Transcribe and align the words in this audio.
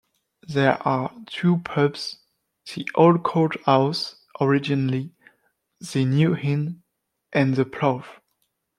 There 0.47 0.81
are 0.81 1.13
two 1.27 1.59
pubs: 1.59 2.17
"The 2.73 2.89
Old 2.95 3.21
Courthouse" 3.21 4.15
originally 4.39 5.11
"The 5.79 6.05
New 6.05 6.35
Inn" 6.35 6.81
and 7.31 7.53
"The 7.55 7.65
Plough". 7.65 8.05